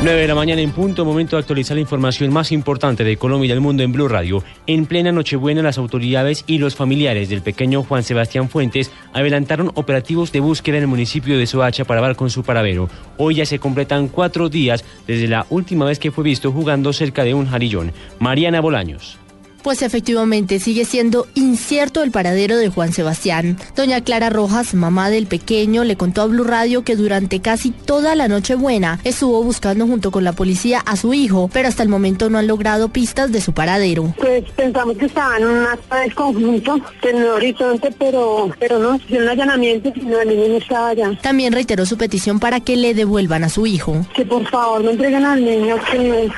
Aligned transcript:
9 0.00 0.20
de 0.20 0.28
la 0.28 0.36
mañana 0.36 0.62
en 0.62 0.70
punto, 0.70 1.04
momento 1.04 1.34
de 1.34 1.40
actualizar 1.40 1.76
la 1.76 1.80
información 1.80 2.32
más 2.32 2.52
importante 2.52 3.02
de 3.02 3.16
Colombia 3.16 3.46
y 3.46 3.48
del 3.48 3.60
mundo 3.60 3.82
en 3.82 3.90
Blue 3.90 4.06
Radio. 4.06 4.44
En 4.68 4.86
plena 4.86 5.10
Nochebuena, 5.10 5.60
las 5.60 5.76
autoridades 5.76 6.44
y 6.46 6.58
los 6.58 6.76
familiares 6.76 7.28
del 7.28 7.42
pequeño 7.42 7.82
Juan 7.82 8.04
Sebastián 8.04 8.48
Fuentes 8.48 8.92
adelantaron 9.12 9.72
operativos 9.74 10.30
de 10.30 10.38
búsqueda 10.38 10.76
en 10.76 10.84
el 10.84 10.88
municipio 10.88 11.36
de 11.36 11.48
Soacha 11.48 11.84
para 11.84 12.00
dar 12.00 12.14
con 12.14 12.30
su 12.30 12.44
paradero. 12.44 12.88
Hoy 13.16 13.34
ya 13.34 13.46
se 13.46 13.58
completan 13.58 14.06
cuatro 14.06 14.48
días 14.48 14.84
desde 15.08 15.26
la 15.26 15.46
última 15.50 15.84
vez 15.84 15.98
que 15.98 16.12
fue 16.12 16.22
visto 16.22 16.52
jugando 16.52 16.92
cerca 16.92 17.24
de 17.24 17.34
un 17.34 17.48
jarillón. 17.48 17.92
Mariana 18.20 18.60
Bolaños. 18.60 19.18
Pues 19.62 19.82
efectivamente 19.82 20.60
sigue 20.60 20.84
siendo 20.84 21.26
incierto 21.34 22.02
el 22.02 22.10
paradero 22.10 22.56
de 22.56 22.68
Juan 22.68 22.92
Sebastián. 22.92 23.58
Doña 23.76 24.02
Clara 24.02 24.30
Rojas, 24.30 24.74
mamá 24.74 25.10
del 25.10 25.26
pequeño, 25.26 25.84
le 25.84 25.96
contó 25.96 26.22
a 26.22 26.26
Blue 26.26 26.44
Radio 26.44 26.84
que 26.84 26.96
durante 26.96 27.40
casi 27.40 27.70
toda 27.70 28.14
la 28.14 28.28
noche 28.28 28.54
buena 28.54 29.00
estuvo 29.04 29.42
buscando 29.42 29.86
junto 29.86 30.10
con 30.10 30.24
la 30.24 30.32
policía 30.32 30.80
a 30.80 30.96
su 30.96 31.14
hijo, 31.14 31.50
pero 31.52 31.68
hasta 31.68 31.82
el 31.82 31.88
momento 31.88 32.30
no 32.30 32.38
han 32.38 32.46
logrado 32.46 32.88
pistas 32.88 33.32
de 33.32 33.40
su 33.40 33.52
paradero. 33.52 34.14
Pues 34.16 34.44
pensamos 34.56 34.96
que 34.96 35.06
estaba 35.06 35.36
en 35.36 35.46
un 35.46 35.66
acta 35.66 36.00
de 36.00 36.10
conjunto, 36.12 36.80
que 37.02 37.12
no 37.12 37.34
horizonte, 37.34 37.90
pero, 37.98 38.50
pero 38.58 38.78
no, 38.78 38.96
hicieron 38.96 39.24
un 39.24 39.30
allanamiento 39.30 39.92
y 39.94 40.00
no, 40.00 40.20
el 40.20 40.28
niño 40.28 40.48
no 40.48 40.56
estaba 40.56 40.88
allá. 40.88 41.18
También 41.22 41.52
reiteró 41.52 41.84
su 41.86 41.96
petición 41.96 42.40
para 42.40 42.60
que 42.60 42.76
le 42.76 42.94
devuelvan 42.94 43.44
a 43.44 43.48
su 43.48 43.66
hijo. 43.66 44.06
Que 44.14 44.24
por 44.24 44.46
favor 44.48 44.84
no 44.84 44.90
entreguen 44.90 45.24
al 45.24 45.44
niño 45.44 45.76
que 45.90 46.30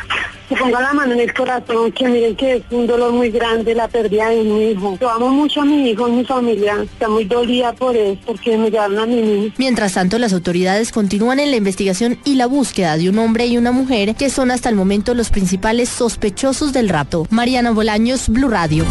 se 0.50 0.56
ponga 0.56 0.80
la 0.80 0.92
mano 0.92 1.12
en 1.12 1.20
el 1.20 1.32
corazón, 1.32 1.92
que 1.92 2.08
miren 2.08 2.34
que 2.34 2.56
es 2.56 2.62
un 2.72 2.84
dolor 2.88 3.12
muy 3.12 3.30
grande 3.30 3.72
la 3.72 3.86
pérdida 3.86 4.30
de 4.30 4.42
mi 4.42 4.70
hijo. 4.70 4.98
Yo 5.00 5.08
amo 5.08 5.28
mucho 5.28 5.60
a 5.60 5.64
mi 5.64 5.88
hijo 5.88 6.08
y 6.08 6.12
mi 6.12 6.24
familia. 6.24 6.82
Está 6.82 7.08
muy 7.08 7.24
dolida 7.24 7.72
por 7.72 7.96
eso, 7.96 8.18
porque 8.26 8.58
me 8.58 8.68
llevaron 8.68 8.98
a 8.98 9.06
mi. 9.06 9.52
Mientras 9.58 9.94
tanto, 9.94 10.18
las 10.18 10.32
autoridades 10.32 10.90
continúan 10.90 11.38
en 11.38 11.52
la 11.52 11.56
investigación 11.56 12.18
y 12.24 12.34
la 12.34 12.46
búsqueda 12.46 12.96
de 12.96 13.08
un 13.08 13.18
hombre 13.18 13.46
y 13.46 13.58
una 13.58 13.70
mujer 13.70 14.16
que 14.16 14.28
son 14.28 14.50
hasta 14.50 14.68
el 14.68 14.74
momento 14.74 15.14
los 15.14 15.30
principales 15.30 15.88
sospechosos 15.88 16.72
del 16.72 16.88
rapto. 16.88 17.28
Mariana 17.30 17.70
Bolaños, 17.70 18.28
Blue 18.28 18.48
Radio. 18.48 18.84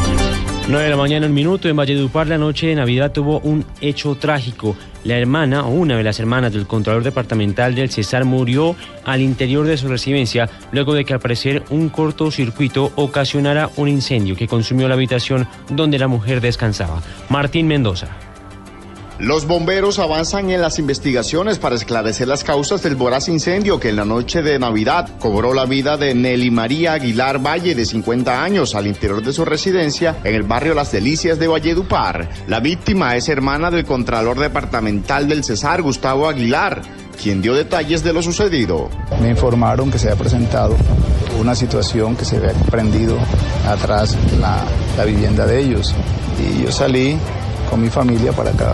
9 0.70 0.84
de 0.84 0.90
la 0.92 0.98
mañana, 0.98 1.26
un 1.26 1.34
minuto. 1.34 1.68
En 1.68 1.76
Valledupar, 1.76 2.28
la 2.28 2.38
noche 2.38 2.68
de 2.68 2.76
Navidad 2.76 3.12
tuvo 3.12 3.40
un 3.40 3.66
hecho 3.82 4.14
trágico. 4.14 4.76
La 5.04 5.18
hermana 5.18 5.66
o 5.66 5.72
una 5.72 5.98
de 5.98 6.04
las 6.04 6.20
hermanas 6.20 6.54
del 6.54 6.68
Contralor 6.68 7.02
Departamental 7.02 7.74
del 7.74 7.90
Cesar 7.90 8.24
murió 8.24 8.76
al 9.04 9.22
interior 9.22 9.66
de 9.66 9.78
su 9.78 9.88
residencia 9.88 10.48
luego 10.72 10.94
de 10.94 11.06
que 11.06 11.14
al 11.14 11.20
parecer 11.20 11.64
un 11.72 11.90
cortocircuito 11.90 12.92
ocasionara 12.98 13.72
un 13.78 13.88
incendio 13.88 14.36
que 14.36 14.48
consumió 14.48 14.88
la 14.88 14.94
habitación 14.94 15.48
donde 15.72 15.98
la 15.98 16.08
mujer 16.08 16.40
descansaba. 16.40 17.02
Martín 17.30 17.66
Mendoza. 17.66 18.29
Los 19.20 19.48
bomberos 19.48 20.00
avanzan 20.00 20.50
en 20.50 20.62
las 20.62 20.80
investigaciones 20.80 21.60
para 21.60 21.76
esclarecer 21.76 22.26
las 22.30 22.46
causas 22.46 22.82
del 22.82 22.96
voraz 22.96 23.28
incendio 23.28 23.78
que 23.78 23.90
en 23.90 23.98
la 23.98 24.06
noche 24.06 24.42
de 24.42 24.58
Navidad 24.58 25.10
cobró 25.20 25.54
la 25.54 25.66
vida 25.66 25.98
de 25.98 26.16
Nelly 26.16 26.52
María 26.52 26.94
Aguilar 26.94 27.46
Valle, 27.46 27.76
de 27.76 27.86
50 27.86 28.42
años, 28.42 28.76
al 28.76 28.88
interior 28.88 29.22
de 29.22 29.34
su 29.34 29.44
residencia 29.44 30.16
en 30.24 30.36
el 30.36 30.44
barrio 30.44 30.74
Las 30.74 30.94
Delicias 30.94 31.38
de 31.38 31.50
Valledupar. 31.50 32.30
La 32.48 32.62
víctima 32.62 33.18
es 33.18 33.28
hermana 33.28 33.70
del 33.70 33.84
Contralor 33.84 34.40
Departamental 34.40 35.28
del 35.28 35.44
Cesar, 35.44 35.82
Gustavo 35.82 36.30
Aguilar, 36.30 36.82
quien 37.22 37.42
dio 37.42 37.54
detalles 37.54 38.06
de 38.06 38.14
lo 38.14 38.22
sucedido. 38.22 38.90
Me 39.22 39.32
informaron 39.32 39.92
que 39.92 40.00
se 40.00 40.08
había 40.08 40.22
presentado 40.22 40.78
una 41.38 41.56
situación 41.56 42.16
que 42.16 42.24
se 42.24 42.38
había 42.38 42.54
prendido 42.72 43.18
atrás 43.68 44.16
la, 44.40 44.64
la 44.96 45.04
vivienda 45.04 45.46
de 45.46 45.60
ellos 45.60 45.94
y 46.40 46.64
yo 46.64 46.72
salí 46.72 47.18
con 47.70 47.82
mi 47.82 47.90
familia 47.90 48.32
para 48.32 48.52
acá 48.52 48.74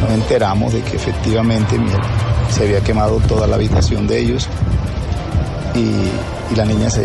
nos 0.00 0.10
enteramos 0.10 0.72
de 0.72 0.82
que 0.82 0.96
efectivamente 0.96 1.76
se 2.50 2.64
había 2.64 2.80
quemado 2.80 3.20
toda 3.28 3.46
la 3.46 3.56
habitación 3.56 4.06
de 4.06 4.20
ellos 4.20 4.48
y, 5.74 6.54
la 6.54 6.64
niña 6.64 6.88
se, 6.88 7.04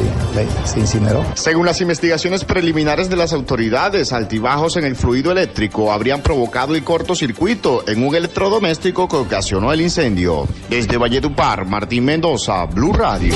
se, 0.66 0.80
incineró. 0.80 1.26
Según 1.34 1.66
las 1.66 1.82
investigaciones 1.82 2.44
preliminares 2.44 3.10
de 3.10 3.16
las 3.16 3.34
autoridades, 3.34 4.14
altibajos 4.14 4.78
en 4.78 4.86
el 4.86 4.96
fluido 4.96 5.32
eléctrico 5.32 5.92
habrían 5.92 6.22
provocado 6.22 6.76
el 6.76 6.84
cortocircuito 6.84 7.84
en 7.88 8.06
un 8.06 8.14
electrodoméstico 8.14 9.08
que 9.08 9.16
ocasionó 9.16 9.74
el 9.74 9.82
incendio. 9.82 10.46
Desde 10.70 10.98
Valledupar, 10.98 11.66
Martín 11.66 12.06
Mendoza, 12.06 12.66
Blue 12.66 12.94
Radio. 12.94 13.34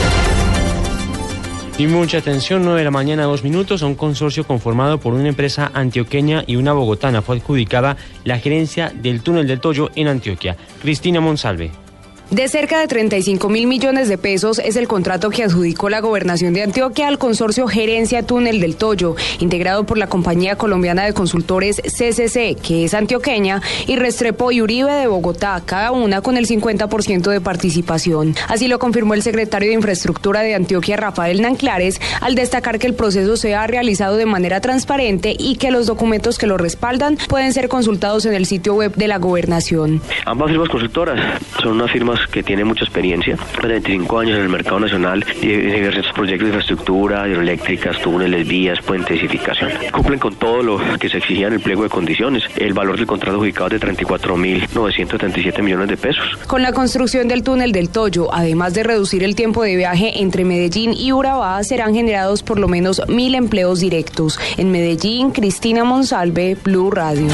Y 1.75 1.87
mucha 1.87 2.19
atención, 2.19 2.63
9 2.63 2.77
de 2.77 2.83
la 2.85 2.91
mañana, 2.91 3.23
dos 3.23 3.43
minutos. 3.43 3.81
A 3.81 3.87
un 3.87 3.95
consorcio 3.95 4.45
conformado 4.45 4.99
por 4.99 5.13
una 5.13 5.29
empresa 5.29 5.71
antioqueña 5.73 6.43
y 6.45 6.55
una 6.55 6.71
bogotana 6.71 7.23
fue 7.23 7.37
adjudicada 7.37 7.97
la 8.23 8.37
gerencia 8.37 8.93
del 8.93 9.21
túnel 9.21 9.47
del 9.47 9.59
Toyo 9.59 9.89
en 9.95 10.07
Antioquia. 10.07 10.55
Cristina 10.83 11.19
Monsalve. 11.19 11.82
De 12.31 12.47
cerca 12.47 12.79
de 12.79 12.87
35 12.87 13.47
mil 13.49 13.67
millones 13.67 14.09
de 14.09 14.17
pesos 14.17 14.57
es 14.57 14.75
el 14.75 14.87
contrato 14.87 15.29
que 15.29 15.43
adjudicó 15.43 15.89
la 15.89 15.99
gobernación 15.99 16.53
de 16.53 16.63
Antioquia 16.63 17.07
al 17.07 17.19
consorcio 17.19 17.67
Gerencia 17.67 18.23
Túnel 18.23 18.59
del 18.59 18.75
Toyo, 18.75 19.15
integrado 19.39 19.85
por 19.85 19.99
la 19.99 20.07
compañía 20.07 20.55
colombiana 20.55 21.03
de 21.03 21.13
consultores 21.13 21.79
CCC, 21.83 22.55
que 22.59 22.85
es 22.85 22.93
antioqueña, 22.95 23.61
y 23.85 23.97
Restrepo 23.97 24.51
y 24.51 24.61
Uribe 24.61 24.91
de 24.91 25.05
Bogotá, 25.05 25.61
cada 25.63 25.91
una 25.91 26.21
con 26.21 26.37
el 26.37 26.47
50% 26.47 27.29
de 27.29 27.39
participación. 27.39 28.35
Así 28.47 28.67
lo 28.67 28.79
confirmó 28.79 29.13
el 29.13 29.21
secretario 29.21 29.69
de 29.69 29.75
Infraestructura 29.75 30.41
de 30.41 30.55
Antioquia, 30.55 30.97
Rafael 30.97 31.41
Nanclares, 31.41 32.01
al 32.21 32.33
destacar 32.33 32.79
que 32.79 32.87
el 32.87 32.95
proceso 32.95 33.37
se 33.37 33.53
ha 33.53 33.67
realizado 33.67 34.17
de 34.17 34.25
manera 34.25 34.59
transparente 34.59 35.35
y 35.37 35.57
que 35.57 35.69
los 35.69 35.85
documentos 35.85 36.39
que 36.39 36.47
lo 36.47 36.57
respaldan 36.57 37.17
pueden 37.27 37.53
ser 37.53 37.67
consultados 37.67 38.25
en 38.25 38.33
el 38.33 38.47
sitio 38.47 38.73
web 38.73 38.95
de 38.95 39.07
la 39.07 39.19
gobernación. 39.19 40.01
Ambas 40.25 40.49
firmas 40.49 40.69
consultoras 40.69 41.39
son 41.61 41.73
unas 41.73 41.91
que 42.31 42.43
tiene 42.43 42.63
mucha 42.63 42.83
experiencia, 42.83 43.37
25 43.61 44.19
años 44.19 44.37
en 44.37 44.43
el 44.43 44.49
mercado 44.49 44.79
nacional, 44.79 45.25
y 45.41 45.47
diversos 45.47 46.11
proyectos 46.13 46.47
de 46.47 46.55
infraestructura, 46.55 47.27
hidroeléctricas, 47.27 47.99
túneles, 48.01 48.47
vías, 48.47 48.79
puentes, 48.81 49.19
edificación. 49.19 49.71
Cumplen 49.91 50.19
con 50.19 50.35
todo 50.35 50.63
lo 50.63 50.79
que 50.99 51.09
se 51.09 51.17
exigía 51.17 51.47
en 51.47 51.53
el 51.53 51.59
pliego 51.59 51.83
de 51.83 51.89
condiciones. 51.89 52.43
El 52.55 52.73
valor 52.73 52.97
del 52.97 53.05
contrato 53.05 53.37
adjudicado 53.37 53.67
es 53.67 53.81
de 53.81 53.87
34.937 53.87 55.61
millones 55.61 55.89
de 55.89 55.97
pesos. 55.97 56.23
Con 56.47 56.61
la 56.61 56.73
construcción 56.73 57.27
del 57.27 57.43
túnel 57.43 57.71
del 57.71 57.89
Toyo, 57.89 58.33
además 58.33 58.73
de 58.73 58.83
reducir 58.83 59.23
el 59.23 59.35
tiempo 59.35 59.63
de 59.63 59.75
viaje 59.75 60.21
entre 60.21 60.45
Medellín 60.45 60.93
y 60.93 61.11
Urabá, 61.11 61.63
serán 61.63 61.93
generados 61.93 62.43
por 62.43 62.59
lo 62.59 62.67
menos 62.67 63.01
mil 63.07 63.35
empleos 63.35 63.79
directos. 63.79 64.39
En 64.57 64.71
Medellín, 64.71 65.31
Cristina 65.31 65.83
Monsalve, 65.83 66.57
Blue 66.63 66.91
Radio. 66.91 67.27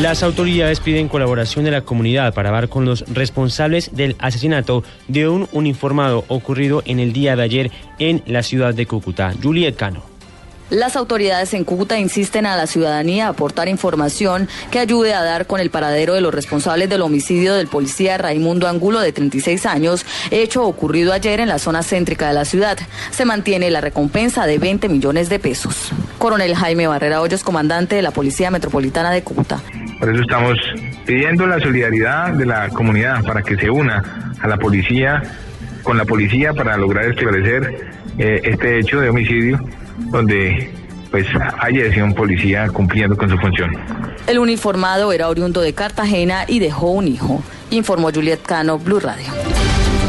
Las 0.00 0.22
autoridades 0.22 0.80
piden 0.80 1.08
colaboración 1.08 1.66
de 1.66 1.70
la 1.70 1.82
comunidad 1.82 2.32
para 2.32 2.48
hablar 2.48 2.70
con 2.70 2.86
los 2.86 3.04
responsables 3.12 3.94
del 3.94 4.16
asesinato 4.18 4.84
de 5.06 5.28
un 5.28 5.48
uniformado 5.52 6.24
ocurrido 6.28 6.82
en 6.86 6.98
el 6.98 7.12
día 7.12 7.36
de 7.36 7.42
ayer 7.42 7.70
en 7.98 8.22
la 8.26 8.42
ciudad 8.42 8.72
de 8.72 8.86
Cúcuta. 8.86 9.34
Juliet 9.42 9.76
Cano. 9.76 10.12
Las 10.72 10.96
autoridades 10.96 11.52
en 11.52 11.64
Cúcuta 11.64 11.98
insisten 11.98 12.46
a 12.46 12.56
la 12.56 12.66
ciudadanía 12.66 13.26
a 13.26 13.30
aportar 13.30 13.68
información 13.68 14.48
que 14.70 14.78
ayude 14.78 15.12
a 15.12 15.22
dar 15.22 15.46
con 15.46 15.60
el 15.60 15.68
paradero 15.68 16.14
de 16.14 16.22
los 16.22 16.32
responsables 16.32 16.88
del 16.88 17.02
homicidio 17.02 17.52
del 17.52 17.66
policía 17.66 18.16
Raimundo 18.16 18.66
Angulo 18.66 19.00
de 19.00 19.12
36 19.12 19.66
años, 19.66 20.06
hecho 20.30 20.64
ocurrido 20.64 21.12
ayer 21.12 21.40
en 21.40 21.48
la 21.50 21.58
zona 21.58 21.82
céntrica 21.82 22.26
de 22.26 22.32
la 22.32 22.46
ciudad. 22.46 22.78
Se 23.10 23.26
mantiene 23.26 23.70
la 23.70 23.82
recompensa 23.82 24.46
de 24.46 24.56
20 24.56 24.88
millones 24.88 25.28
de 25.28 25.38
pesos. 25.38 25.90
Coronel 26.16 26.54
Jaime 26.54 26.86
Barrera 26.86 27.20
Hoyos, 27.20 27.44
comandante 27.44 27.96
de 27.96 28.02
la 28.02 28.12
Policía 28.12 28.50
Metropolitana 28.50 29.10
de 29.10 29.22
Cúcuta. 29.22 29.62
Por 30.02 30.12
eso 30.12 30.22
estamos 30.22 30.58
pidiendo 31.06 31.46
la 31.46 31.60
solidaridad 31.60 32.32
de 32.32 32.44
la 32.44 32.70
comunidad 32.70 33.22
para 33.24 33.40
que 33.40 33.56
se 33.56 33.70
una 33.70 34.34
a 34.40 34.48
la 34.48 34.56
policía, 34.56 35.22
con 35.84 35.96
la 35.96 36.04
policía 36.04 36.52
para 36.54 36.76
lograr 36.76 37.04
esclarecer 37.04 37.92
eh, 38.18 38.40
este 38.42 38.80
hecho 38.80 39.00
de 39.00 39.10
homicidio 39.10 39.64
donde 40.10 40.72
pues 41.12 41.28
haya 41.60 42.02
un 42.02 42.14
policía 42.14 42.66
cumpliendo 42.70 43.16
con 43.16 43.30
su 43.30 43.38
función. 43.38 43.78
El 44.26 44.40
uniformado 44.40 45.12
era 45.12 45.28
oriundo 45.28 45.60
de 45.60 45.72
Cartagena 45.72 46.46
y 46.48 46.58
dejó 46.58 46.90
un 46.90 47.06
hijo, 47.06 47.40
informó 47.70 48.10
Juliet 48.12 48.42
Cano, 48.42 48.80
Blue 48.80 48.98
Radio. 48.98 49.28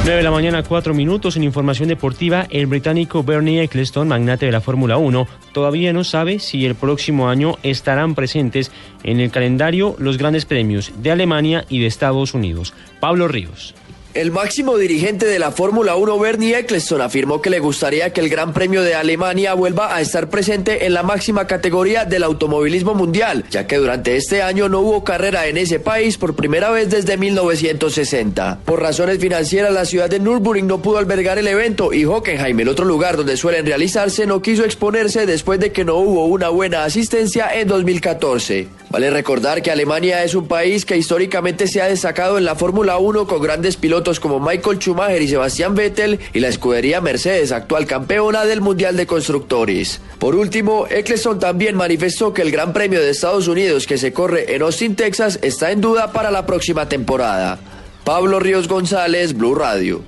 9 0.06 0.18
de 0.18 0.24
la 0.24 0.32
mañana, 0.32 0.64
4 0.64 0.94
minutos. 0.94 1.38
En 1.38 1.44
información 1.44 1.88
deportiva, 1.88 2.46
el 2.50 2.68
británico 2.68 3.24
Bernie 3.24 3.64
Eccleston, 3.64 4.10
magnate 4.10 4.46
de 4.46 4.52
la 4.52 4.60
Fórmula 4.60 4.98
1, 4.98 5.26
todavía 5.54 5.94
no 5.94 6.04
sabe 6.04 6.40
si 6.40 6.66
el 6.66 6.76
próximo 6.76 7.30
año 7.30 7.58
estarán 7.64 8.14
presentes 8.14 8.70
en 9.06 9.22
el 9.22 9.32
calendario 9.32 9.96
los 10.00 10.18
grandes 10.18 10.44
premios 10.44 10.92
de 10.98 11.12
Alemania 11.12 11.64
y 11.70 11.80
de 11.80 11.88
Estados 11.88 12.34
Unidos. 12.34 12.74
Pablo 13.00 13.30
Ríos. 13.30 13.76
El 14.14 14.30
máximo 14.30 14.78
dirigente 14.78 15.26
de 15.26 15.40
la 15.40 15.52
Fórmula 15.52 15.96
1, 15.96 16.20
Bernie 16.20 16.56
Eccleston, 16.56 17.02
afirmó 17.02 17.42
que 17.42 17.50
le 17.50 17.58
gustaría 17.58 18.14
que 18.14 18.22
el 18.22 18.30
Gran 18.30 18.54
Premio 18.54 18.84
de 18.84 18.94
Alemania 18.94 19.56
vuelva 19.56 19.96
a 19.96 20.02
estar 20.02 20.30
presente 20.30 20.86
en 20.86 20.94
la 20.94 21.02
máxima 21.02 21.48
categoría 21.48 22.06
del 22.06 22.22
automovilismo 22.22 22.94
mundial, 22.94 23.44
ya 23.50 23.66
que 23.66 23.78
durante 23.78 24.16
este 24.16 24.44
año 24.44 24.70
no 24.70 24.82
hubo 24.82 25.04
carrera 25.04 25.48
en 25.48 25.58
ese 25.58 25.80
país 25.80 26.20
por 26.20 26.36
primera 26.36 26.70
vez 26.70 26.92
desde 26.92 27.18
1960. 27.18 28.60
Por 28.66 28.84
razones 28.84 29.18
financieras, 29.18 29.74
la 29.74 29.86
ciudad 29.86 30.12
de 30.12 30.20
Nürburgring 30.20 30.68
no 30.68 30.80
pudo 30.80 31.00
albergar 31.00 31.40
el 31.40 31.48
evento 31.48 31.92
y 31.92 32.06
Hockenheim, 32.06 32.60
el 32.60 32.70
otro 32.70 32.86
lugar 32.86 33.18
donde 33.18 33.36
suelen 33.36 33.66
realizarse, 33.66 34.28
no 34.28 34.44
quiso 34.44 34.64
exponerse 34.64 35.26
después 35.26 35.60
de 35.60 35.72
que 35.72 35.86
no 35.86 35.96
hubo 35.96 36.28
una 36.28 36.50
buena 36.50 36.84
asistencia 36.84 37.50
en 37.52 37.68
2014. 37.68 38.68
Vale 38.92 39.10
recordar 39.10 39.64
que 39.64 39.72
Alemania 39.72 40.24
es 40.24 40.36
un 40.36 40.48
país 40.48 40.86
que 40.86 40.96
históricamente 40.96 41.66
se 41.68 41.82
ha 41.82 41.88
destacado 41.88 42.38
en 42.38 42.46
la 42.46 42.54
Fórmula 42.54 43.00
1 43.00 43.26
con 43.26 43.42
grandes 43.42 43.76
pilotos 43.76 44.03
como 44.20 44.40
Michael 44.40 44.80
Schumacher 44.80 45.22
y 45.22 45.28
Sebastián 45.28 45.76
Vettel 45.76 46.20
y 46.34 46.40
la 46.40 46.50
escudería 46.50 47.02
Mercedes, 47.02 47.52
actual 47.52 47.86
campeona 47.86 48.46
del 48.46 48.62
Mundial 48.62 48.98
de 48.98 49.08
Constructores. 49.08 50.02
Por 50.20 50.36
último, 50.36 50.86
Eccleston 50.90 51.40
también 51.40 51.76
manifestó 51.76 52.34
que 52.34 52.42
el 52.42 52.52
Gran 52.52 52.74
Premio 52.74 53.00
de 53.02 53.10
Estados 53.10 53.48
Unidos 53.48 53.88
que 53.88 53.98
se 53.98 54.12
corre 54.12 54.54
en 54.56 54.62
Austin, 54.62 54.96
Texas, 54.96 55.40
está 55.42 55.72
en 55.72 55.82
duda 55.82 56.12
para 56.12 56.32
la 56.32 56.46
próxima 56.46 56.90
temporada. 56.90 57.60
Pablo 58.04 58.40
Ríos 58.40 58.68
González, 58.68 59.34
Blue 59.34 59.56
Radio. 59.56 60.02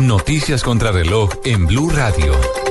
Noticias 0.00 0.62
contra 0.62 0.92
reloj 0.92 1.30
en 1.44 1.66
Blue 1.66 1.90
Radio. 1.90 2.67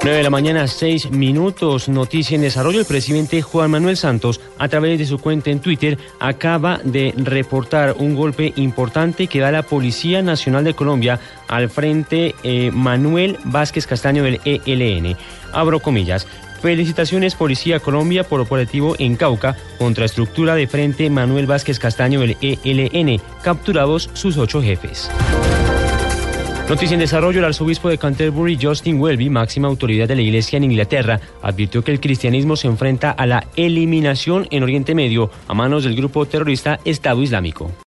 9 0.00 0.16
de 0.16 0.22
la 0.22 0.30
mañana, 0.30 0.68
6 0.68 1.10
minutos. 1.10 1.88
Noticia 1.88 2.36
en 2.36 2.42
desarrollo. 2.42 2.78
El 2.78 2.86
presidente 2.86 3.42
Juan 3.42 3.72
Manuel 3.72 3.96
Santos, 3.96 4.40
a 4.56 4.68
través 4.68 4.98
de 4.98 5.06
su 5.06 5.18
cuenta 5.18 5.50
en 5.50 5.60
Twitter, 5.60 5.98
acaba 6.20 6.80
de 6.84 7.12
reportar 7.16 7.96
un 7.98 8.14
golpe 8.14 8.52
importante 8.56 9.26
que 9.26 9.40
da 9.40 9.50
la 9.50 9.64
Policía 9.64 10.22
Nacional 10.22 10.62
de 10.64 10.74
Colombia 10.74 11.18
al 11.48 11.68
frente 11.68 12.36
eh, 12.44 12.70
Manuel 12.72 13.38
Vázquez 13.44 13.86
Castaño 13.86 14.22
del 14.22 14.40
ELN. 14.44 15.16
Abro 15.52 15.80
comillas. 15.80 16.26
Felicitaciones 16.62 17.34
Policía 17.34 17.80
Colombia 17.80 18.24
por 18.24 18.40
operativo 18.40 18.94
en 18.98 19.16
Cauca 19.16 19.56
contra 19.78 20.04
estructura 20.04 20.54
de 20.54 20.66
frente 20.66 21.10
Manuel 21.10 21.46
Vázquez 21.46 21.78
Castaño 21.78 22.20
del 22.20 22.36
ELN. 22.40 23.20
Capturados 23.42 24.10
sus 24.12 24.38
ocho 24.38 24.62
jefes. 24.62 25.10
Noticia 26.68 26.92
en 26.92 27.00
desarrollo, 27.00 27.38
el 27.38 27.46
arzobispo 27.46 27.88
de 27.88 27.96
Canterbury, 27.96 28.58
Justin 28.60 29.00
Welby, 29.00 29.30
máxima 29.30 29.68
autoridad 29.68 30.06
de 30.06 30.16
la 30.16 30.20
Iglesia 30.20 30.58
en 30.58 30.64
Inglaterra, 30.64 31.18
advirtió 31.40 31.82
que 31.82 31.92
el 31.92 31.98
cristianismo 31.98 32.56
se 32.56 32.66
enfrenta 32.66 33.10
a 33.10 33.24
la 33.24 33.46
eliminación 33.56 34.46
en 34.50 34.64
Oriente 34.64 34.94
Medio 34.94 35.30
a 35.48 35.54
manos 35.54 35.84
del 35.84 35.96
grupo 35.96 36.26
terrorista 36.26 36.78
Estado 36.84 37.22
Islámico. 37.22 37.72